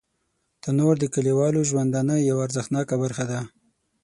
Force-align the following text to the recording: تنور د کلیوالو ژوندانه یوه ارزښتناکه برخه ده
تنور 0.61 0.95
د 0.99 1.05
کلیوالو 1.15 1.67
ژوندانه 1.69 2.13
یوه 2.29 2.41
ارزښتناکه 2.45 2.95
برخه 3.03 3.25
ده 3.31 3.39